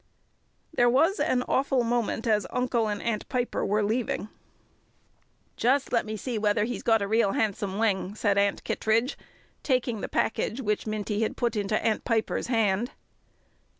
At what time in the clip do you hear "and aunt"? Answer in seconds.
2.87-3.29